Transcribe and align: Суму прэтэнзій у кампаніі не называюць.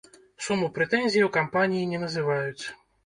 Суму 0.45 0.69
прэтэнзій 0.77 1.23
у 1.25 1.29
кампаніі 1.37 1.91
не 1.93 1.99
называюць. 2.07 2.65